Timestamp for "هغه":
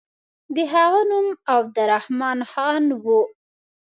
0.73-1.01